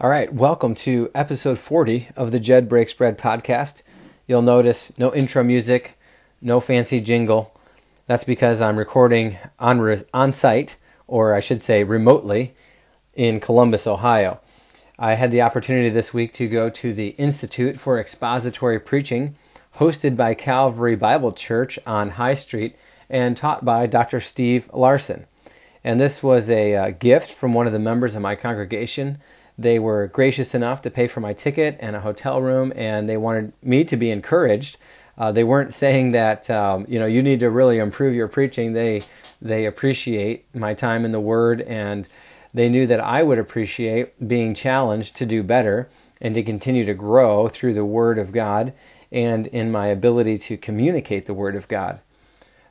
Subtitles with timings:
[0.00, 3.82] All right, welcome to episode 40 of the Jed Breaks Bread podcast.
[4.26, 5.96] You'll notice no intro music,
[6.42, 7.56] no fancy jingle.
[8.08, 10.76] That's because I'm recording on re- on site,
[11.06, 12.56] or I should say remotely,
[13.14, 14.40] in Columbus, Ohio.
[14.98, 19.36] I had the opportunity this week to go to the Institute for Expository Preaching,
[19.76, 22.74] hosted by Calvary Bible Church on High Street
[23.08, 24.20] and taught by Dr.
[24.20, 25.24] Steve Lawson.
[25.84, 29.18] And this was a uh, gift from one of the members of my congregation
[29.58, 33.16] they were gracious enough to pay for my ticket and a hotel room, and they
[33.16, 34.78] wanted me to be encouraged.
[35.16, 38.72] Uh, they weren't saying that um, you know you need to really improve your preaching.
[38.72, 39.02] They
[39.40, 42.08] they appreciate my time in the Word, and
[42.52, 45.88] they knew that I would appreciate being challenged to do better
[46.20, 48.72] and to continue to grow through the Word of God
[49.12, 52.00] and in my ability to communicate the Word of God.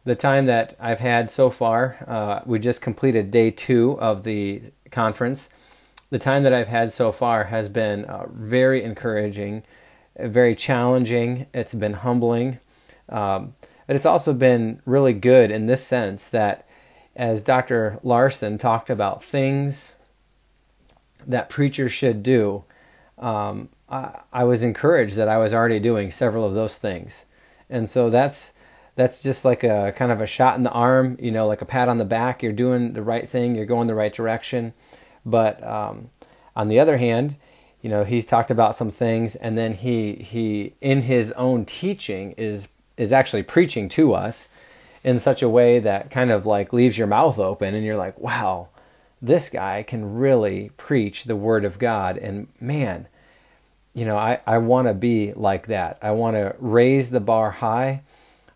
[0.06, 4.64] The time that I've had so far, uh, we just completed day two of the
[4.92, 5.48] conference
[6.14, 9.64] the time that I've had so far has been uh, very encouraging,
[10.16, 11.48] very challenging.
[11.56, 12.60] It's been humbling.
[13.10, 13.56] Um,
[13.88, 16.68] but it's also been really good in this sense that
[17.16, 18.00] as Dr.
[18.04, 19.96] Lawson talked about things
[21.26, 22.64] that preachers should do,
[23.18, 27.26] um, I, I, was encouraged that I was already doing several of those things.
[27.72, 28.54] And so that's
[28.96, 31.66] that's just like a kind of a shot in the arm, you know, like a
[31.66, 32.44] pat on the back.
[32.44, 33.56] You're doing the right thing.
[33.56, 34.74] You're going the right direction.
[35.26, 36.10] But um,
[36.56, 37.36] on the other hand,
[37.82, 42.34] you know, he's talked about some things, and then he he in his own teaching
[42.38, 44.50] is is actually preaching to us
[45.04, 48.18] in such a way that kind of like leaves your mouth open, and you're like,
[48.20, 48.70] wow,
[49.22, 53.08] this guy can really preach the word of God, and man.
[53.96, 56.00] You know, I, I want to be like that.
[56.02, 58.02] I want to raise the bar high.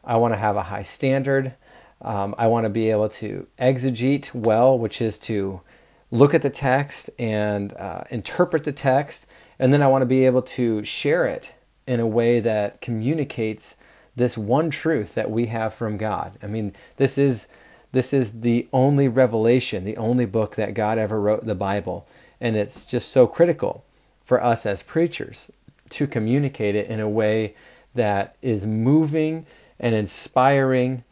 [0.04, 1.54] I want to have a high standard.
[2.02, 5.62] Um, I want to be able to exegete well, which is to
[6.12, 9.28] look at the text and uh, interpret the text,
[9.60, 11.54] and then I want to be able to share it
[11.86, 13.76] in a way that communicates
[14.16, 16.38] this one truth that we have from God.
[16.42, 17.48] I mean, this is
[17.92, 22.06] this is the only revelation, the only book that God ever wrote, the Bible,
[22.42, 23.84] and it's just so critical
[24.26, 25.50] for us as preachers
[25.92, 27.56] to communicate it in a way
[27.96, 29.46] that is moving
[29.80, 31.04] and inspiring.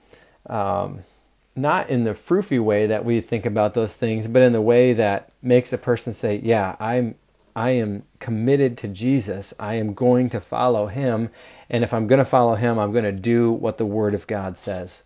[0.47, 1.03] Um,
[1.55, 4.93] not in the froofy way that we think about those things, but in the way
[4.93, 7.15] that makes a person say, "Yeah, I'm
[7.55, 9.53] I am committed to Jesus.
[9.57, 11.29] I am going to follow him,
[11.69, 14.27] and if I'm going to follow him, I'm going to do what the word of
[14.27, 15.01] God says."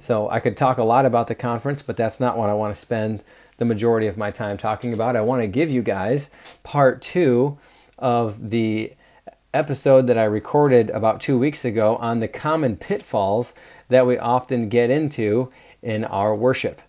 [0.00, 2.74] So, I could talk a lot about the conference, but that's not what I want
[2.74, 3.22] to spend
[3.58, 5.14] the majority of my time talking about.
[5.14, 6.30] I want to give you guys
[6.64, 7.56] part 2
[7.98, 8.92] of the
[9.54, 13.54] episode that I recorded about 2 weeks ago on the common pitfalls
[13.88, 15.50] that we often get into
[15.82, 16.80] in our worship.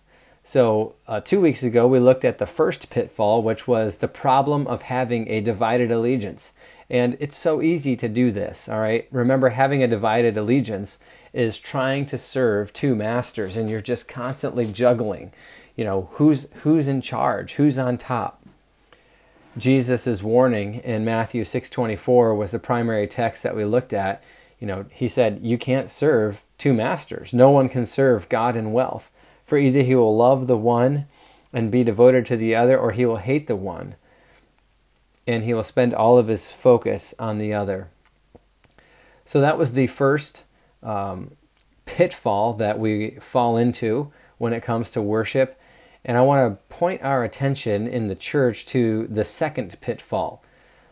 [0.46, 4.66] So, uh, two weeks ago, we looked at the first pitfall, which was the problem
[4.66, 6.52] of having a divided allegiance.
[6.90, 9.08] And it's so easy to do this, all right?
[9.10, 10.98] Remember, having a divided allegiance
[11.32, 15.32] is trying to serve two masters, and you're just constantly juggling.
[15.76, 17.54] You know, who's, who's in charge?
[17.54, 18.43] Who's on top?
[19.56, 24.22] Jesus' warning in Matthew 6:24 was the primary text that we looked at.
[24.58, 27.32] You know, he said, "You can't serve two masters.
[27.32, 29.12] No one can serve God and wealth,
[29.44, 31.06] for either he will love the one
[31.52, 33.94] and be devoted to the other, or he will hate the one
[35.26, 37.88] and he will spend all of his focus on the other.
[39.24, 40.44] So that was the first
[40.82, 41.30] um,
[41.86, 45.58] pitfall that we fall into when it comes to worship.
[46.06, 50.42] And I want to point our attention in the church to the second pitfall.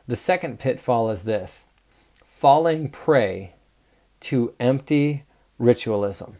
[0.06, 1.66] The second pitfall is this
[2.24, 3.52] falling prey
[4.20, 5.24] to empty
[5.58, 6.36] ritualism.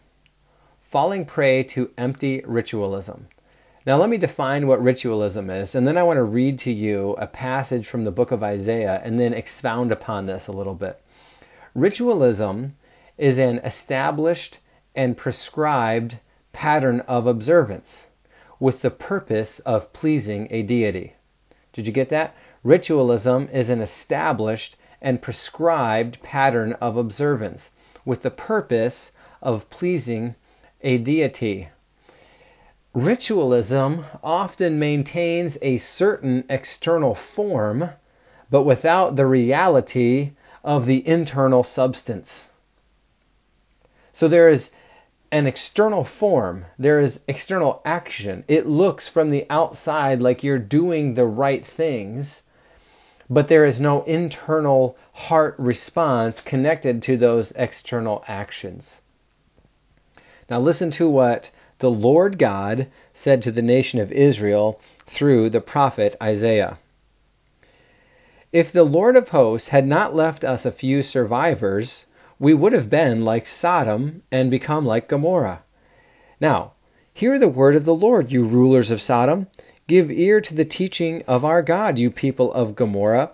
[0.85, 3.29] Falling prey to empty ritualism.
[3.85, 7.17] Now, let me define what ritualism is, and then I want to read to you
[7.19, 10.99] a passage from the book of Isaiah and then expound upon this a little bit.
[11.75, 12.75] Ritualism
[13.19, 14.61] is an established
[14.95, 16.19] and prescribed
[16.53, 18.07] pattern of observance
[18.63, 21.13] with the purpose of pleasing a deity.
[21.73, 22.33] Did you get that?
[22.63, 27.73] Ritualism is an established and prescribed pattern of observance
[28.05, 29.11] with the purpose
[29.43, 30.37] of pleasing
[30.81, 31.71] a deity.
[32.95, 37.91] Ritualism often maintains a certain external form,
[38.49, 42.49] but without the reality of the internal substance.
[44.13, 44.71] So there is
[45.33, 48.45] an external form, there is external action.
[48.49, 52.43] It looks from the outside like you're doing the right things,
[53.31, 59.01] but there is no internal heart response connected to those external actions.
[60.51, 65.63] Now, listen to what the Lord God said to the nation of Israel through the
[65.63, 66.79] prophet Isaiah.
[68.53, 72.05] If the Lord of hosts had not left us a few survivors,
[72.43, 75.63] we would have been like Sodom and become like Gomorrah.
[76.41, 76.73] Now,
[77.15, 79.47] hear the word of the Lord, you rulers of Sodom.
[79.87, 83.31] Give ear to the teaching of our God, you people of Gomorrah.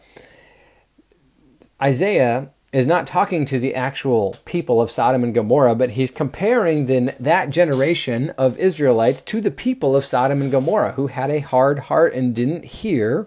[1.80, 6.84] Isaiah is not talking to the actual people of Sodom and Gomorrah, but he's comparing
[6.84, 11.38] the, that generation of Israelites to the people of Sodom and Gomorrah who had a
[11.38, 13.26] hard heart and didn't hear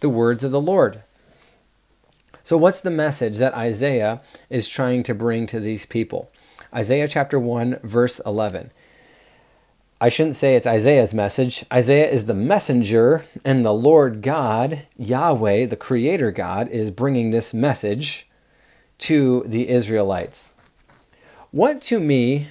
[0.00, 1.02] the words of the Lord.
[2.48, 6.30] So, what's the message that Isaiah is trying to bring to these people?
[6.74, 8.70] Isaiah chapter 1, verse 11.
[10.00, 11.66] I shouldn't say it's Isaiah's message.
[11.70, 17.52] Isaiah is the messenger, and the Lord God, Yahweh, the Creator God, is bringing this
[17.52, 18.26] message
[19.00, 20.54] to the Israelites.
[21.50, 22.46] What to me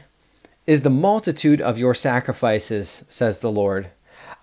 [0.68, 3.90] is the multitude of your sacrifices, says the Lord.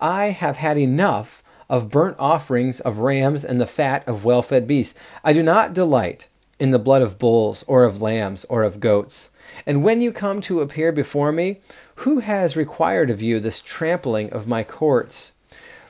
[0.01, 4.67] I have had enough of burnt offerings of rams and the fat of well fed
[4.67, 4.97] beasts.
[5.23, 6.27] I do not delight
[6.59, 9.29] in the blood of bulls or of lambs or of goats.
[9.65, 11.61] And when you come to appear before me,
[11.95, 15.33] who has required of you this trampling of my courts?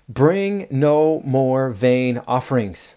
[0.08, 2.96] Bring no more vain offerings.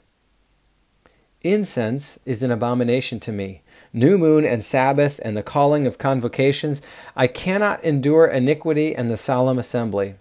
[1.42, 3.62] Incense is an abomination to me.
[3.92, 6.82] New moon and Sabbath and the calling of convocations.
[7.16, 10.16] I cannot endure iniquity and the solemn assembly.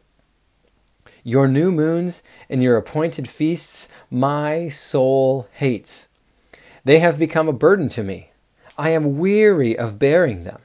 [1.27, 6.07] Your new moons and your appointed feasts my soul hates.
[6.85, 8.31] They have become a burden to me.
[8.77, 10.62] I am weary of bearing them.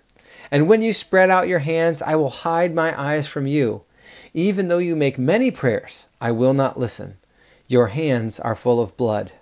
[0.52, 3.82] And when you spread out your hands, I will hide my eyes from you.
[4.34, 7.16] Even though you make many prayers, I will not listen.
[7.66, 9.32] Your hands are full of blood.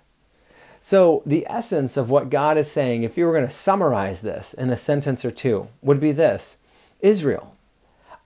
[0.79, 4.55] So, the essence of what God is saying, if you were going to summarize this
[4.55, 6.57] in a sentence or two, would be this
[6.99, 7.55] Israel,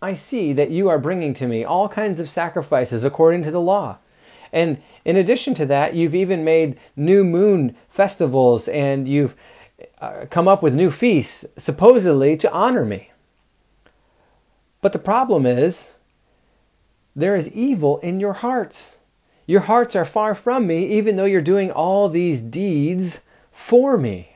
[0.01, 3.61] I see that you are bringing to me all kinds of sacrifices according to the
[3.61, 3.97] law.
[4.51, 9.35] And in addition to that, you've even made new moon festivals and you've
[9.99, 13.11] uh, come up with new feasts, supposedly to honor me.
[14.81, 15.91] But the problem is,
[17.15, 18.95] there is evil in your hearts.
[19.47, 23.21] Your hearts are far from me, even though you're doing all these deeds
[23.51, 24.29] for me.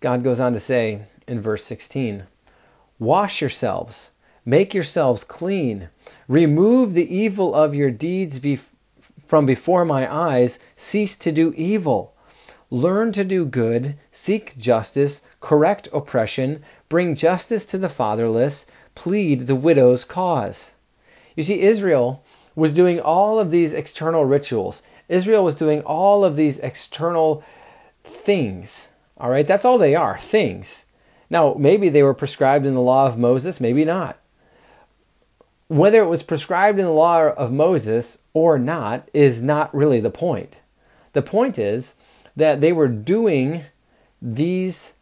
[0.00, 2.24] God goes on to say in verse 16
[2.98, 4.10] Wash yourselves,
[4.44, 5.88] make yourselves clean,
[6.28, 8.40] remove the evil of your deeds
[9.26, 12.12] from before my eyes, cease to do evil.
[12.70, 19.54] Learn to do good, seek justice, correct oppression, bring justice to the fatherless, plead the
[19.54, 20.72] widow's cause.
[21.36, 22.22] You see, Israel
[22.54, 24.82] was doing all of these external rituals.
[25.08, 27.42] Israel was doing all of these external
[28.04, 28.88] things.
[29.18, 30.84] All right, that's all they are things.
[31.32, 34.18] Now, maybe they were prescribed in the law of Moses, maybe not.
[35.68, 40.10] Whether it was prescribed in the law of Moses or not is not really the
[40.10, 40.60] point.
[41.14, 41.94] The point is
[42.36, 43.62] that they were doing
[44.20, 44.92] these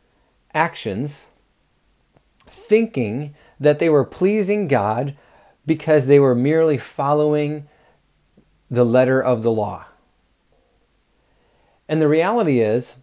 [0.55, 1.27] actions
[2.47, 5.17] thinking that they were pleasing God
[5.67, 7.67] because they were merely following
[8.71, 9.85] the letter of the law.
[11.89, 12.97] And the reality is,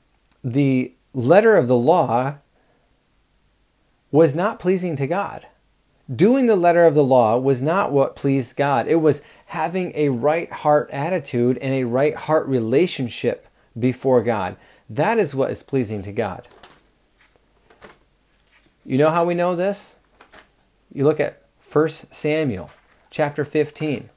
[0.45, 2.35] the letter of the law
[4.11, 5.45] was not pleasing to God.
[6.13, 8.87] Doing the letter of the law was not what pleased God.
[8.87, 13.47] It was having a right heart attitude and a right heart relationship
[13.77, 14.55] before God.
[14.91, 16.47] That is what is pleasing to God.
[18.85, 19.95] You know how we know this?
[20.93, 21.41] You look at
[21.73, 22.69] 1 Samuel
[23.09, 24.09] chapter 15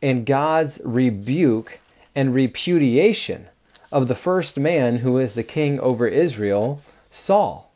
[0.00, 1.78] and God's rebuke
[2.14, 3.46] and repudiation
[3.92, 7.69] of the first man who is the king over Israel, Saul.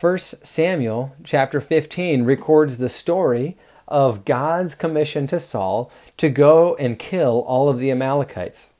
[0.00, 6.98] 1 Samuel chapter 15 records the story of God's commission to Saul to go and
[6.98, 8.72] kill all of the Amalekites.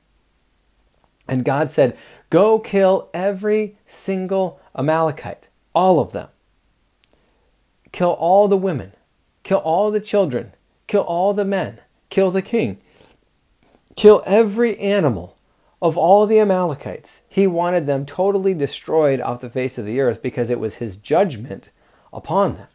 [1.27, 1.97] And God said,
[2.29, 6.27] Go kill every single Amalekite, all of them.
[7.93, 8.91] Kill all the women,
[9.43, 10.53] kill all the children,
[10.87, 11.79] kill all the men,
[12.09, 12.77] kill the king,
[13.95, 15.34] kill every animal,
[15.85, 20.19] of all the Amalekites, he wanted them totally destroyed off the face of the earth
[20.23, 21.69] because it was his judgment
[22.11, 22.67] upon them.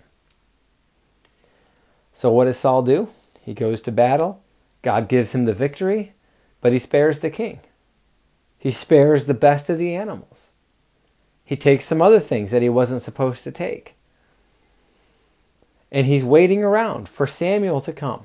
[2.14, 3.08] So, what does Saul do?
[3.42, 4.40] He goes to battle.
[4.82, 6.12] God gives him the victory,
[6.60, 7.58] but he spares the king.
[8.60, 10.50] He spares the best of the animals.
[11.44, 13.96] He takes some other things that he wasn't supposed to take.
[15.90, 18.22] And he's waiting around for Samuel to come.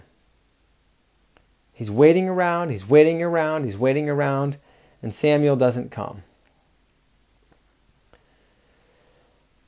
[1.73, 4.57] He's waiting around, he's waiting around, he's waiting around
[5.05, 6.24] and Samuel doesn't come.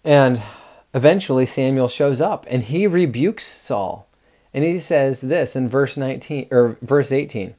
[0.03, 0.41] And
[0.96, 4.08] eventually Samuel shows up and he rebukes Saul.
[4.51, 7.53] And he says this in verse 19 or verse 18.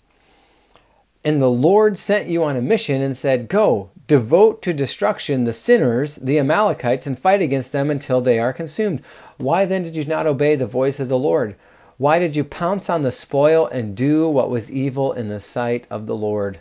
[1.25, 5.52] And the Lord sent you on a mission and said, Go, devote to destruction the
[5.52, 9.02] sinners, the Amalekites, and fight against them until they are consumed.
[9.37, 11.54] Why then did you not obey the voice of the Lord?
[11.97, 15.87] Why did you pounce on the spoil and do what was evil in the sight
[15.90, 16.58] of the Lord?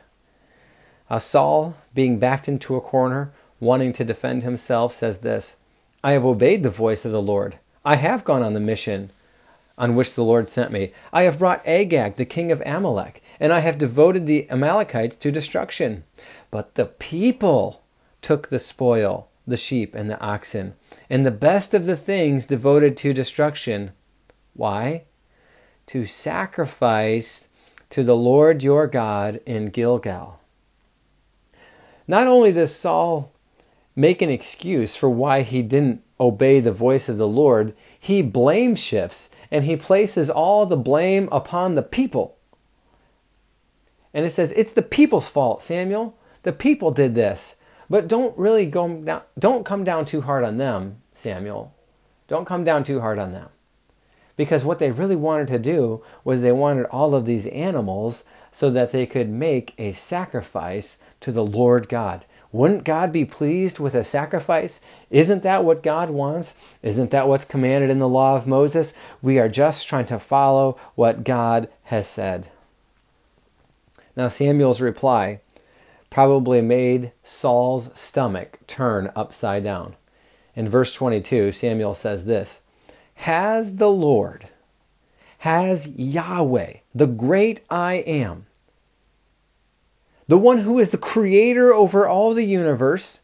[1.09, 5.55] Uh, Saul, being backed into a corner, wanting to defend himself, says this
[6.03, 7.57] I have obeyed the voice of the Lord.
[7.85, 9.11] I have gone on the mission
[9.77, 10.91] on which the Lord sent me.
[11.13, 15.31] I have brought Agag, the king of Amalek, and I have devoted the Amalekites to
[15.31, 16.03] destruction.
[16.51, 17.83] But the people
[18.21, 20.73] took the spoil, the sheep and the oxen,
[21.09, 23.91] and the best of the things devoted to destruction.
[24.55, 25.03] Why?
[25.87, 27.47] To sacrifice
[27.91, 30.39] to the Lord your God in Gilgal.
[32.07, 33.31] Not only does Saul
[33.95, 38.75] make an excuse for why he didn't obey the voice of the Lord, he blame
[38.75, 42.35] shifts and he places all the blame upon the people.
[44.13, 46.15] And it says, It's the people's fault, Samuel.
[46.43, 47.55] The people did this.
[47.89, 51.73] But don't really go down, don't come down too hard on them, Samuel.
[52.27, 53.49] Don't come down too hard on them.
[54.35, 58.23] Because what they really wanted to do was they wanted all of these animals
[58.57, 62.25] so that they could make a sacrifice to the Lord God.
[62.51, 64.81] Wouldn't God be pleased with a sacrifice?
[65.11, 66.55] Isn't that what God wants?
[66.81, 68.95] Isn't that what's commanded in the law of Moses?
[69.21, 72.47] We are just trying to follow what God has said.
[74.15, 75.41] Now, Samuel's reply
[76.09, 79.95] probably made Saul's stomach turn upside down.
[80.55, 82.63] In verse 22, Samuel says this
[83.13, 84.49] Has the Lord,
[85.37, 88.46] has Yahweh, the great I am,
[90.27, 93.21] the one who is the creator over all the universe,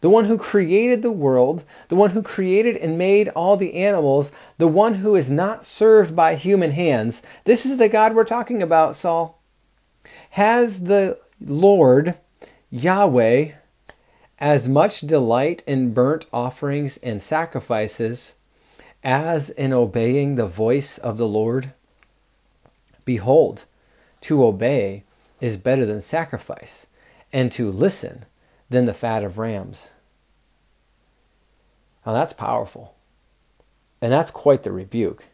[0.00, 4.32] the one who created the world, the one who created and made all the animals,
[4.56, 7.22] the one who is not served by human hands.
[7.44, 9.38] This is the God we're talking about, Saul.
[10.30, 12.14] Has the Lord,
[12.70, 13.50] Yahweh,
[14.38, 18.34] as much delight in burnt offerings and sacrifices
[19.02, 21.72] as in obeying the voice of the Lord?
[23.04, 23.64] Behold,
[24.22, 25.02] to obey
[25.40, 26.86] is better than sacrifice,
[27.32, 28.24] and to listen
[28.68, 29.88] than the fat of rams.
[32.04, 32.94] Now that's powerful.
[34.00, 35.24] And that's quite the rebuke.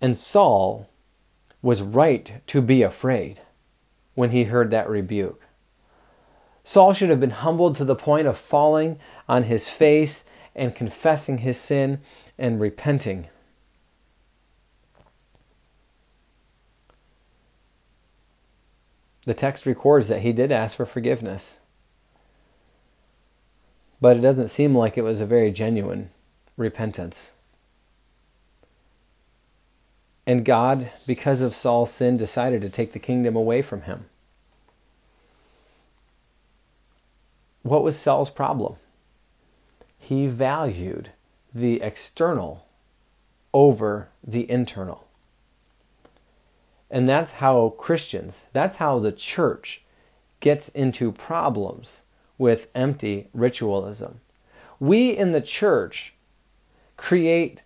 [0.00, 0.88] And Saul
[1.62, 3.40] was right to be afraid
[4.14, 5.42] when he heard that rebuke.
[6.64, 10.24] Saul should have been humbled to the point of falling on his face
[10.54, 12.00] and confessing his sin
[12.36, 13.26] and repenting.
[19.28, 21.60] The text records that he did ask for forgiveness.
[24.00, 26.08] But it doesn't seem like it was a very genuine
[26.56, 27.32] repentance.
[30.26, 34.06] And God, because of Saul's sin, decided to take the kingdom away from him.
[37.64, 38.76] What was Saul's problem?
[39.98, 41.10] He valued
[41.54, 42.64] the external
[43.52, 45.07] over the internal.
[46.90, 49.82] And that's how Christians, that's how the church
[50.40, 52.02] gets into problems
[52.38, 54.20] with empty ritualism.
[54.80, 56.14] We in the church
[56.96, 57.62] create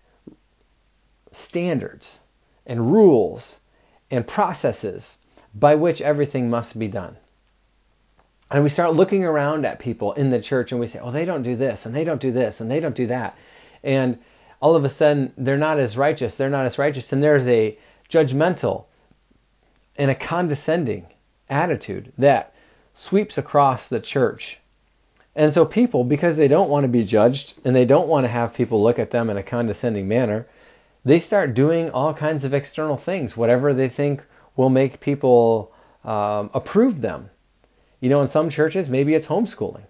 [1.31, 2.19] standards
[2.67, 3.61] and rules
[4.11, 5.19] and processes
[5.55, 7.17] by which everything must be done.
[8.51, 11.25] And we start looking around at people in the church and we say, oh, they
[11.25, 13.37] don't do this and they don't do this and they don't do that.
[13.83, 14.19] And
[14.61, 17.13] all of a sudden, they're not as righteous, they're not as righteous.
[17.13, 17.79] And there's a
[18.11, 18.85] judgmental
[19.97, 21.07] and a condescending
[21.49, 22.55] attitude that
[22.95, 24.59] sweeps across the church.
[25.35, 28.29] And so people, because they don't want to be judged and they don't want to
[28.29, 30.47] have people look at them in a condescending manner,
[31.05, 34.23] they start doing all kinds of external things, whatever they think
[34.57, 35.73] will make people
[36.05, 37.31] um, approve them.
[38.01, 39.85] You know, in some churches, maybe it's homeschooling.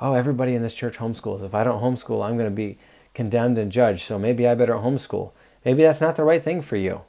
[0.00, 1.44] Oh, everybody in this church homeschools.
[1.44, 2.78] If I don't homeschool, I'm going to be
[3.14, 4.02] condemned and judged.
[4.02, 5.32] So maybe I better homeschool.
[5.64, 7.02] Maybe that's not the right thing for you.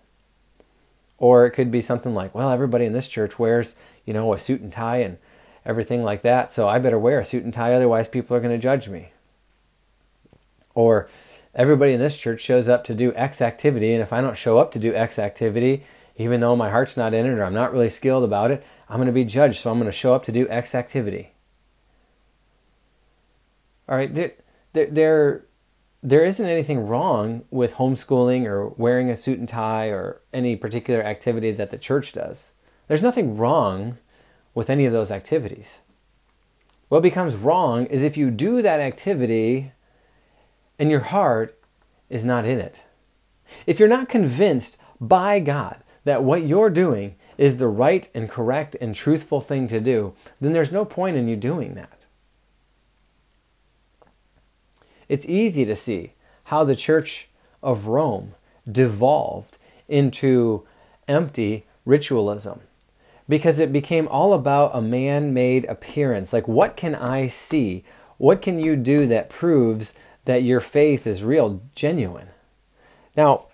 [1.17, 4.37] Or it could be something like, well, everybody in this church wears, you know, a
[4.37, 5.17] suit and tie and
[5.65, 6.51] everything like that.
[6.51, 9.11] So I better wear a suit and tie, otherwise people are going to judge me.
[10.75, 11.07] Or
[11.53, 14.57] everybody in this church shows up to do X activity, and if I don't show
[14.57, 15.83] up to do X activity,
[16.17, 18.97] even though my heart's not in it or I'm not really skilled about it, I'm
[18.97, 19.57] going to be judged.
[19.57, 21.31] So I'm going to show up to do X activity.
[23.87, 24.33] All right, there,
[24.73, 25.45] there, there
[26.05, 31.01] there isn't anything wrong with homeschooling or wearing a suit and tie or any particular
[31.01, 32.51] activity that the church does.
[32.89, 33.97] There's nothing wrong
[34.53, 35.81] with any of those activities.
[36.89, 39.71] What becomes wrong is if you do that activity
[40.77, 41.57] and your heart
[42.09, 42.83] is not in it.
[43.65, 48.75] If you're not convinced by God that what you're doing is the right and correct
[48.81, 52.02] and truthful thing to do, then there's no point in you doing that.
[55.13, 56.11] It's easy to see
[56.43, 57.29] how the Church
[57.61, 58.33] of Rome
[58.65, 60.63] devolved into
[61.07, 62.59] empty ritualism
[63.29, 66.33] because it became all about a man made appearance.
[66.33, 67.83] Like, what can I see?
[68.17, 69.93] What can you do that proves
[70.25, 72.29] that your faith is real, genuine?
[73.15, 73.45] Now,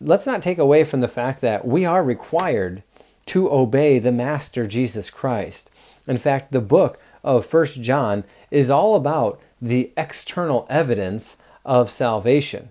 [0.00, 2.82] let's not take away from the fact that we are required
[3.26, 5.70] to obey the Master Jesus Christ.
[6.08, 12.68] In fact, the book of First John is all about the external evidence of salvation.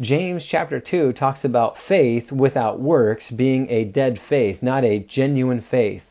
[0.00, 5.60] James chapter 2 talks about faith without works being a dead faith, not a genuine
[5.60, 6.10] faith.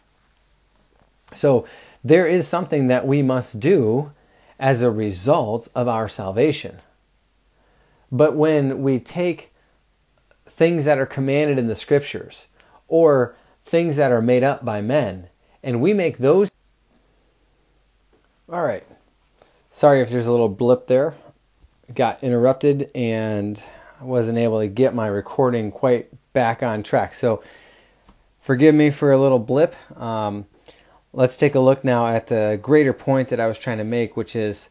[1.34, 1.66] So
[2.04, 4.12] there is something that we must do
[4.60, 6.78] as a result of our salvation.
[8.12, 9.52] But when we take
[10.46, 12.48] things that are commanded in the scriptures
[12.88, 13.36] or
[13.66, 15.28] things that are made up by men
[15.64, 16.52] and we make those.
[18.52, 18.84] All right.
[19.72, 21.16] Sorry if there's a little blip there
[21.94, 23.62] got interrupted and
[24.02, 27.14] wasn't able to get my recording quite back on track.
[27.14, 27.44] So
[28.42, 29.76] forgive me for a little blip.
[30.00, 30.46] Um,
[31.14, 34.16] let's take a look now at the greater point that I was trying to make,
[34.16, 34.70] which is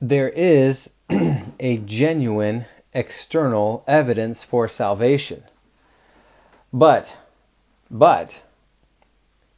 [0.00, 0.90] there is
[1.60, 5.42] a genuine external evidence for salvation.
[6.72, 7.14] But,
[7.90, 8.42] but,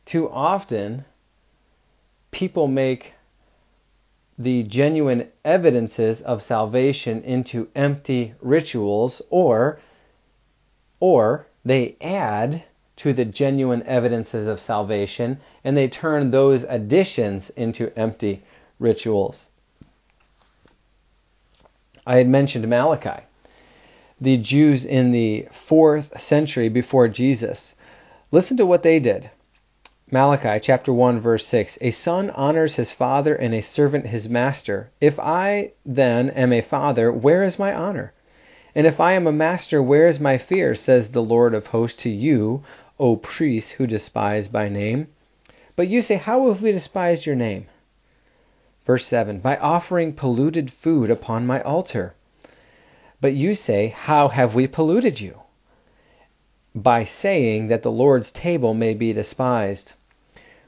[0.04, 1.04] too often
[2.30, 3.14] people make
[4.38, 9.80] the genuine evidences of salvation into empty rituals or
[11.00, 12.62] or they add
[12.96, 18.42] to the genuine evidences of salvation and they turn those additions into empty
[18.78, 19.50] rituals.
[22.06, 23.22] I had mentioned Malachi.
[24.20, 27.74] The Jews in the 4th century before Jesus.
[28.32, 29.30] Listen to what they did.
[30.10, 34.88] Malachi chapter 1 verse 6 A son honors his father and a servant his master.
[35.02, 38.14] If I then am a father, where is my honor?
[38.74, 40.74] And if I am a master, where is my fear?
[40.74, 42.62] says the Lord of hosts to you,
[42.98, 45.08] O priests who despise by name.
[45.76, 47.66] But you say, How have we despised your name?
[48.86, 52.14] Verse 7 By offering polluted food upon my altar.
[53.20, 55.42] But you say, How have we polluted you?
[56.82, 59.94] By saying that the Lord's table may be despised.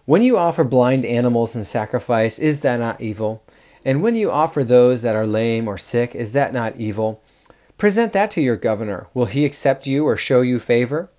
[0.07, 3.45] When you offer blind animals in sacrifice, is that not evil?
[3.85, 7.23] And when you offer those that are lame or sick, is that not evil?
[7.79, 9.07] Present that to your governor.
[9.15, 11.11] Will he accept you or show you favor?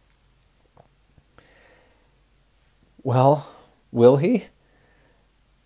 [3.02, 3.48] Well,
[3.94, 4.46] will he?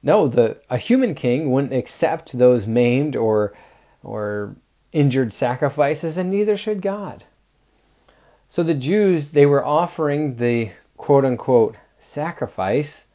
[0.04, 3.54] No, the a human king wouldn't accept those maimed or
[4.04, 4.56] or
[4.92, 7.24] injured sacrifices, and neither should God.
[8.48, 13.06] So the Jews, they were offering the quote unquote sacrifice.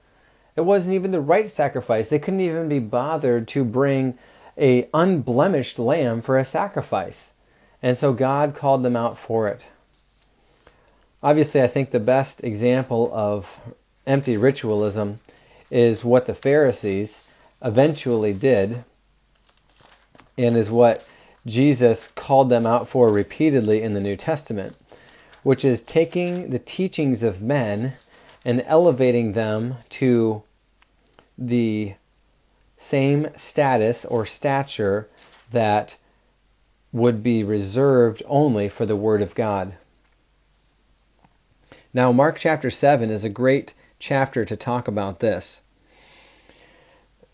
[0.57, 2.09] It wasn't even the right sacrifice.
[2.09, 4.19] They couldn't even be bothered to bring
[4.59, 7.33] a unblemished lamb for a sacrifice.
[7.83, 9.67] And so God called them out for it.
[11.23, 13.59] Obviously, I think the best example of
[14.07, 15.21] empty ritualism
[15.71, 17.23] is what the Pharisees
[17.63, 18.85] eventually did
[20.37, 21.05] and is what
[21.47, 24.77] Jesus called them out for repeatedly in the New Testament,
[25.43, 27.93] which is taking the teachings of men
[28.45, 30.43] and elevating them to
[31.39, 31.95] the
[32.77, 35.09] same status or stature
[35.51, 35.97] that
[36.93, 39.75] would be reserved only for the Word of God.
[41.93, 45.61] Now, Mark chapter 7 is a great chapter to talk about this.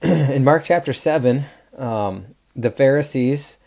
[0.03, 1.45] In Mark chapter 7,
[1.77, 3.59] um, the Pharisees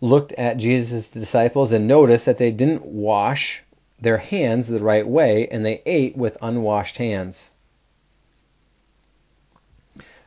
[0.00, 3.62] looked at Jesus' disciples and noticed that they didn't wash
[4.00, 7.50] their hands the right way, and they ate with unwashed hands.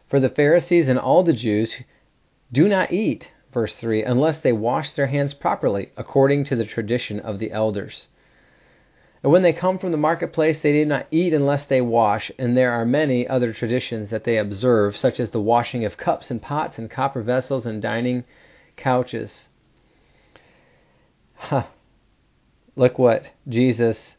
[0.07, 1.83] For the Pharisees and all the Jews
[2.51, 7.19] do not eat, verse 3, unless they wash their hands properly, according to the tradition
[7.19, 8.07] of the elders.
[9.21, 12.55] And when they come from the marketplace, they do not eat unless they wash, and
[12.55, 16.41] there are many other traditions that they observe, such as the washing of cups and
[16.41, 18.23] pots and copper vessels and dining
[18.77, 19.49] couches.
[21.35, 21.63] Huh.
[22.79, 24.15] Look what Jesus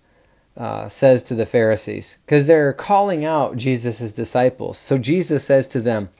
[0.55, 4.77] uh, says to the Pharisees, because they're calling out Jesus' disciples.
[4.77, 6.11] So Jesus says to them,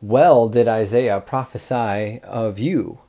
[0.00, 3.00] Well did Isaiah prophesy of you,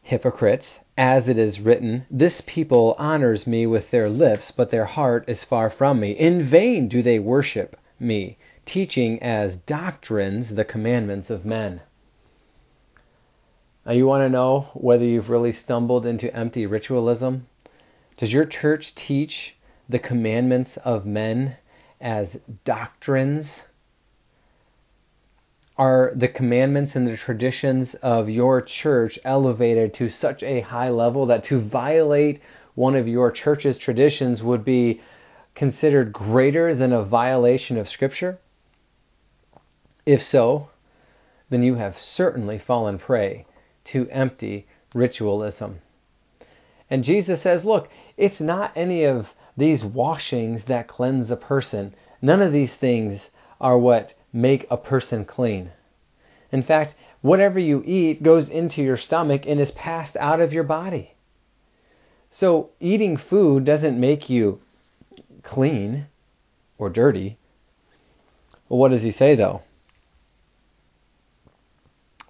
[0.00, 5.28] hypocrites, as it is written, This people honors me with their lips, but their heart
[5.28, 6.12] is far from me.
[6.12, 11.82] In vain do they worship me, teaching as doctrines the commandments of men.
[13.86, 17.46] Now, you want to know whether you've really stumbled into empty ritualism?
[18.16, 19.54] Does your church teach
[19.88, 21.56] the commandments of men
[22.00, 23.64] as doctrines?
[25.78, 31.26] Are the commandments and the traditions of your church elevated to such a high level
[31.26, 32.40] that to violate
[32.74, 35.00] one of your church's traditions would be
[35.54, 38.38] considered greater than a violation of Scripture?
[40.04, 40.70] If so,
[41.50, 43.46] then you have certainly fallen prey
[43.86, 45.80] to empty ritualism.
[46.88, 51.94] And Jesus says, look, it's not any of these washings that cleanse a person.
[52.22, 55.70] None of these things are what make a person clean.
[56.52, 60.64] In fact, whatever you eat goes into your stomach and is passed out of your
[60.64, 61.10] body.
[62.30, 64.60] So eating food doesn't make you
[65.42, 66.06] clean
[66.78, 67.38] or dirty.
[68.68, 69.62] Well, what does he say though?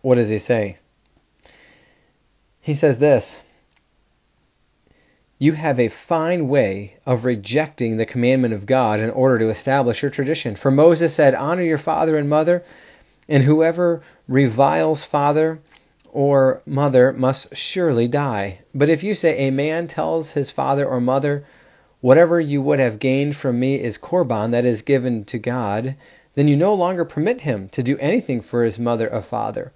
[0.01, 0.79] What does he say?
[2.67, 3.43] He says this
[5.39, 10.03] You have a fine way of rejecting the commandment of God in order to establish
[10.03, 10.57] your tradition.
[10.57, 12.65] For Moses said, Honor your father and mother,
[13.29, 15.61] and whoever reviles father
[16.13, 18.59] or mother must surely die.
[18.75, 21.45] But if you say, A man tells his father or mother,
[22.01, 25.95] Whatever you would have gained from me is korban, that is given to God,
[26.35, 29.71] then you no longer permit him to do anything for his mother or father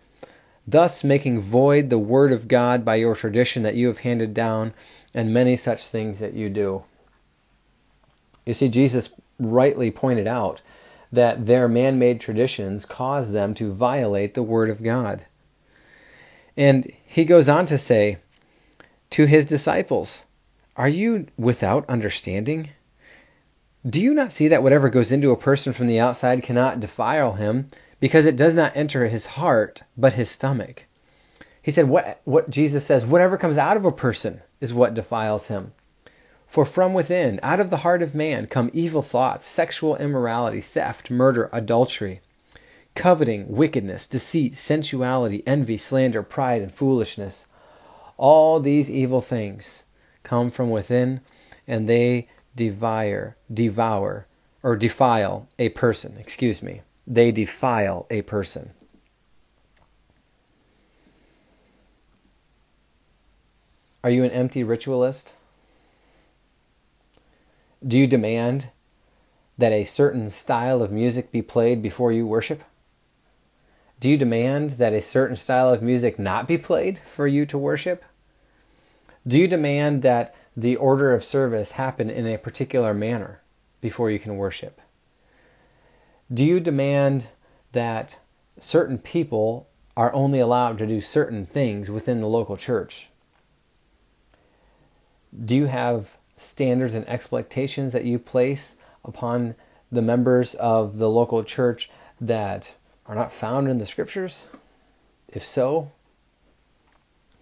[0.70, 4.72] thus making void the word of God by your tradition that you have handed down,
[5.14, 6.84] and many such things that you do.
[8.46, 10.62] You see, Jesus rightly pointed out
[11.12, 15.24] that their man made traditions cause them to violate the word of God.
[16.56, 18.18] And he goes on to say
[19.10, 20.24] to his disciples,
[20.76, 22.68] Are you without understanding?
[23.88, 27.32] Do you not see that whatever goes into a person from the outside cannot defile
[27.32, 27.68] him?
[28.00, 30.86] Because it does not enter his heart, but his stomach.
[31.62, 35.48] He said, what, what Jesus says, whatever comes out of a person is what defiles
[35.48, 35.72] him.
[36.46, 41.10] For from within, out of the heart of man, come evil thoughts, sexual immorality, theft,
[41.10, 42.22] murder, adultery,
[42.94, 47.46] coveting, wickedness, deceit, sensuality, envy, slander, pride, and foolishness.
[48.16, 49.84] All these evil things
[50.22, 51.20] come from within,
[51.68, 54.26] and they devour, devour,
[54.62, 56.16] or defile a person.
[56.18, 58.70] Excuse me they defile a person.
[64.02, 65.32] Are you an empty ritualist?
[67.86, 68.68] Do you demand
[69.58, 72.62] that a certain style of music be played before you worship?
[74.00, 77.58] Do you demand that a certain style of music not be played for you to
[77.58, 78.02] worship?
[79.26, 83.40] Do you demand that the order of service happen in a particular manner
[83.82, 84.80] before you can worship?
[86.32, 87.26] Do you demand
[87.72, 88.16] that
[88.60, 89.66] certain people
[89.96, 93.10] are only allowed to do certain things within the local church?
[95.44, 99.56] Do you have standards and expectations that you place upon
[99.90, 101.90] the members of the local church
[102.20, 104.46] that are not found in the scriptures?
[105.26, 105.90] If so,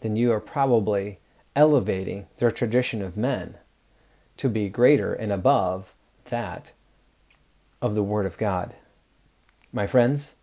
[0.00, 1.18] then you are probably
[1.54, 3.58] elevating their tradition of men
[4.38, 5.94] to be greater and above
[6.26, 6.72] that
[7.80, 8.74] of the Word of God.
[9.72, 10.34] My friends,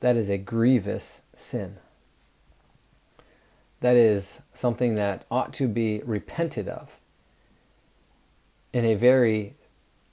[0.00, 1.76] that is a grievous sin.
[3.80, 6.94] That is something that ought to be repented of
[8.72, 9.56] in a very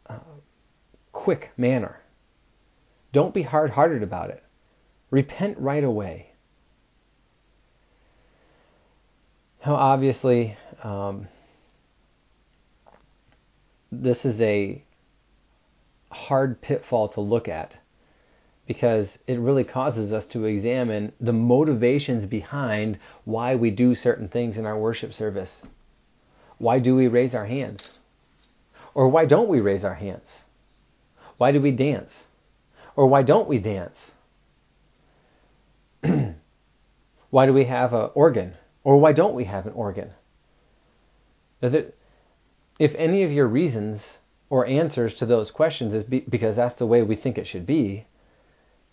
[0.07, 0.19] uh,
[1.11, 1.99] quick manner.
[3.11, 4.43] Don't be hard hearted about it.
[5.09, 6.31] Repent right away.
[9.65, 11.27] Now, obviously, um,
[13.91, 14.83] this is a
[16.17, 17.77] hard pitfall to look at
[18.65, 24.57] because it really causes us to examine the motivations behind why we do certain things
[24.57, 25.63] in our worship service.
[26.57, 28.01] Why do we raise our hands?
[28.93, 30.43] Or why don't we raise our hands?
[31.37, 32.27] Why do we dance?
[32.95, 34.13] Or why don't we dance?
[37.29, 38.55] why do we have an organ?
[38.83, 40.09] Or why don't we have an organ?
[41.61, 44.17] If any of your reasons
[44.49, 47.65] or answers to those questions is be, because that's the way we think it should
[47.65, 48.05] be,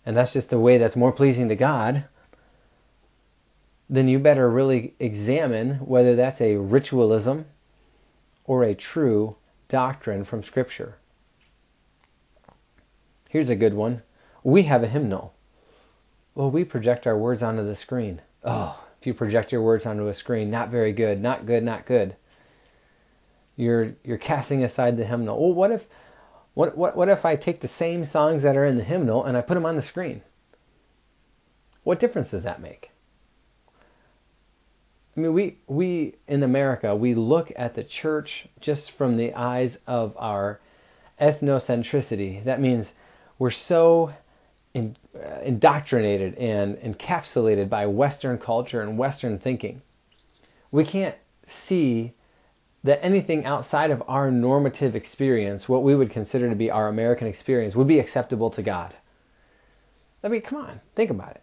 [0.05, 2.05] and that's just the way that's more pleasing to God,
[3.89, 7.45] then you better really examine whether that's a ritualism
[8.45, 9.35] or a true
[9.67, 10.95] doctrine from Scripture.
[13.29, 14.01] Here's a good one.
[14.43, 15.33] We have a hymnal.
[16.35, 18.21] Well, we project our words onto the screen.
[18.43, 21.85] Oh, if you project your words onto a screen, not very good, not good, not
[21.85, 22.15] good.
[23.55, 25.39] You're you're casting aside the hymnal.
[25.39, 25.87] Well, what if
[26.55, 29.35] what, what, what if I take the same songs that are in the hymnal and
[29.35, 30.21] I put them on the screen?
[31.83, 32.89] What difference does that make?
[35.15, 39.79] I mean, we we in America we look at the church just from the eyes
[39.87, 40.59] of our
[41.19, 42.43] ethnocentricity.
[42.43, 42.93] That means
[43.39, 44.13] we're so
[44.73, 49.81] in, uh, indoctrinated and encapsulated by Western culture and Western thinking.
[50.71, 51.15] We can't
[51.47, 52.13] see
[52.85, 57.25] that anything outside of our normative experience, what we would consider to be our American
[57.25, 58.93] experience, would be acceptable to God.
[60.23, 61.41] I mean, come on, think about it.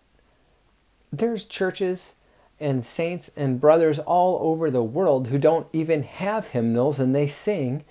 [1.13, 2.15] There's churches
[2.61, 7.27] and saints and brothers all over the world who don't even have hymnals and they
[7.27, 7.85] sing.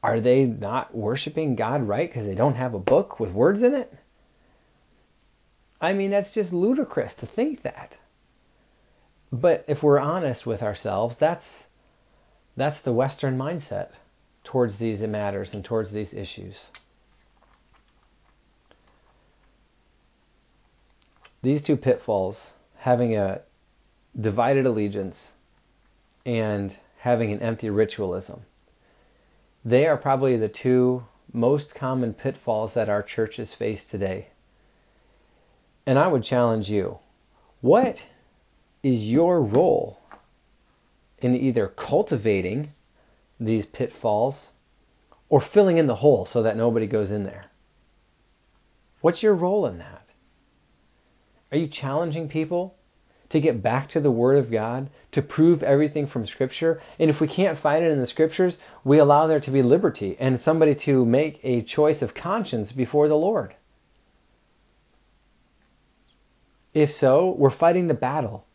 [0.00, 3.74] Are they not worshiping God right because they don't have a book with words in
[3.74, 3.92] it?
[5.80, 7.98] I mean, that's just ludicrous to think that.
[9.32, 11.66] But if we're honest with ourselves, that's
[12.56, 13.90] that's the Western mindset
[14.44, 16.68] towards these matters and towards these issues.
[21.42, 23.40] These two pitfalls, having a
[24.20, 25.32] divided allegiance
[26.24, 28.40] and having an empty ritualism,
[29.64, 34.28] they are probably the two most common pitfalls that our churches face today.
[35.86, 36.98] And I would challenge you
[37.60, 38.06] what
[38.82, 39.98] is your role
[41.24, 42.72] in either cultivating
[43.38, 44.52] these pitfalls
[45.28, 47.46] or filling in the hole so that nobody goes in there?
[49.00, 50.08] What's your role in that?
[51.50, 52.76] Are you challenging people
[53.28, 56.80] to get back to the Word of God, to prove everything from Scripture?
[56.98, 60.16] And if we can't find it in the Scriptures, we allow there to be liberty
[60.18, 63.54] and somebody to make a choice of conscience before the Lord.
[66.72, 68.46] If so, we're fighting the battle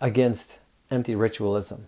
[0.00, 0.59] against
[0.90, 1.86] empty ritualism?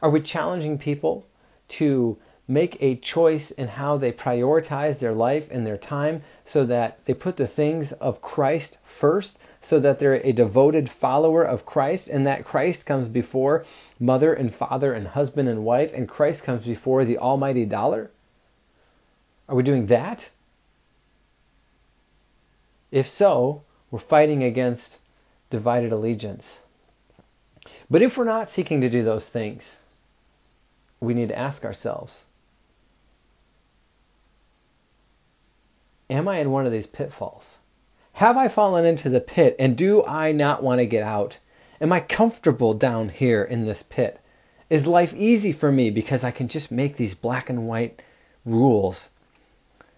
[0.00, 1.24] Are we challenging people
[1.68, 7.02] to make a choice in how they prioritize their life and their time so that
[7.06, 12.08] they put the things of Christ first, so that they're a devoted follower of Christ,
[12.08, 13.64] and that Christ comes before
[13.98, 18.10] mother and father and husband and wife, and Christ comes before the almighty dollar?
[19.48, 20.30] Are we doing that?
[22.90, 24.98] If so, we're fighting against
[25.50, 26.60] divided allegiance.
[27.90, 29.78] But if we're not seeking to do those things,
[31.00, 32.24] we need to ask ourselves
[36.10, 37.56] Am I in one of these pitfalls?
[38.12, 41.38] Have I fallen into the pit and do I not want to get out?
[41.80, 44.20] Am I comfortable down here in this pit?
[44.68, 48.02] Is life easy for me because I can just make these black and white
[48.44, 49.08] rules?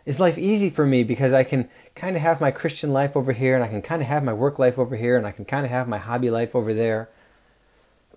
[0.04, 3.32] Is life easy for me because I can kind of have my Christian life over
[3.32, 5.44] here and I can kind of have my work life over here and I can
[5.44, 7.08] kind of have my hobby life over there?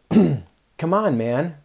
[0.78, 1.56] Come on, man.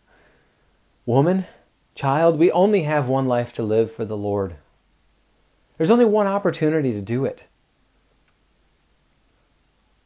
[1.06, 1.46] Woman,
[1.94, 4.56] child, we only have one life to live for the Lord.
[5.76, 7.46] There's only one opportunity to do it.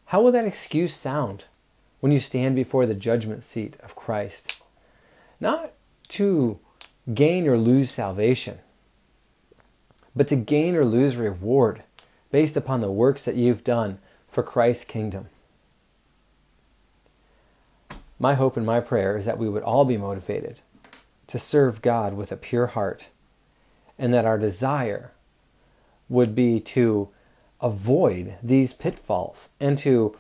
[0.05, 1.45] How will that excuse sound
[2.01, 4.63] when you stand before the judgment seat of Christ?
[5.41, 5.73] Not
[6.09, 6.59] to
[7.13, 8.59] gain or lose salvation,
[10.15, 11.83] but to gain or lose reward
[12.31, 13.99] based upon the works that you've done
[14.29, 15.29] for Christ's kingdom.
[18.19, 20.59] My hope and my prayer is that we would all be motivated
[21.29, 23.09] to serve God with a pure heart
[23.99, 25.13] and that our desire
[26.09, 27.09] would be to
[27.61, 30.17] avoid these pitfalls and to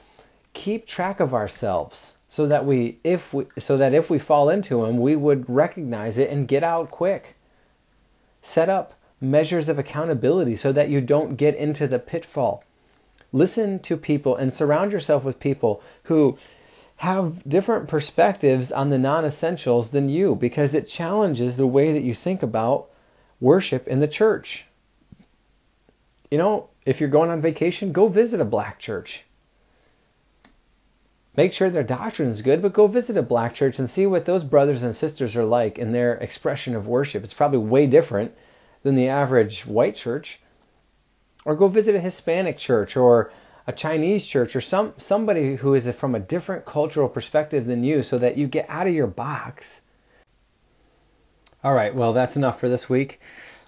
[0.53, 4.85] keep track of ourselves so that we if we so that if we fall into
[4.85, 7.35] them we would recognize it and get out quick.
[8.43, 12.63] Set up measures of accountability so that you don't get into the pitfall.
[13.33, 16.39] Listen to people and surround yourself with people who
[16.99, 22.03] have different perspectives on the non essentials than you because it challenges the way that
[22.03, 22.91] you think about
[23.41, 24.67] worship in the church.
[26.29, 29.25] You know, if you're going on vacation, go visit a black church.
[31.37, 34.25] Make sure their doctrine is good, but go visit a black church and see what
[34.25, 37.23] those brothers and sisters are like in their expression of worship.
[37.23, 38.35] It's probably way different
[38.83, 40.41] than the average white church.
[41.45, 43.31] Or go visit a Hispanic church or
[43.69, 48.03] a Chinese church or some somebody who is from a different cultural perspective than you
[48.03, 49.83] so that you get out of your box.
[51.63, 53.21] All right, well, that's enough for this week.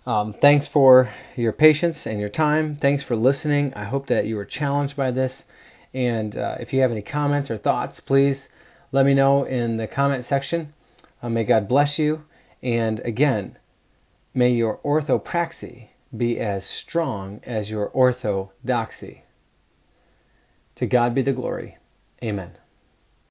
[0.07, 2.77] Um, thanks for your patience and your time.
[2.77, 3.75] Thanks for listening.
[3.75, 5.45] I hope that you were challenged by this.
[5.93, 8.49] And uh, if you have any comments or thoughts, please
[8.93, 10.73] let me know in the comment section.
[11.23, 12.25] Uh, may God bless you.
[12.63, 13.59] And again,
[14.33, 19.25] may your orthopraxy be as strong as your orthodoxy.
[20.81, 21.77] To God be the glory.
[22.25, 22.53] Amen.